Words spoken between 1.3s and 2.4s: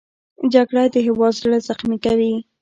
زړه زخمي کوي